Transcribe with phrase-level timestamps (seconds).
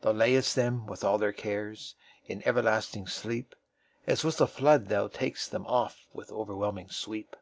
[0.00, 3.54] Thou layest them, with all their cares, In everlasting sleep;
[4.06, 7.36] As with a flood Thou tak'st them offWith overwhelming sweep.